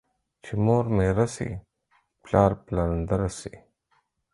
چي 0.43 0.53
مور 0.65 0.85
ميره 0.97 1.27
سي، 1.35 1.49
پلار 2.23 2.51
پلندر 2.65 3.21
سي. 3.39 3.53